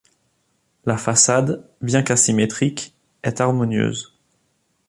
[0.85, 4.17] La façade, bien qu’asymétrique, est harmonieuse.